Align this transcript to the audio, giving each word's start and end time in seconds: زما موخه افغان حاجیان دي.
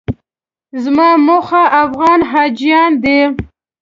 زما 0.83 1.09
موخه 1.25 1.61
افغان 1.83 2.19
حاجیان 2.31 2.91
دي. 3.03 3.19